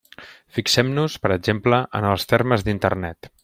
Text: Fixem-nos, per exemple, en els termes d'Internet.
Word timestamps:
Fixem-nos, 0.57 1.17
per 1.27 1.31
exemple, 1.37 1.83
en 2.01 2.09
els 2.15 2.29
termes 2.33 2.67
d'Internet. 2.71 3.31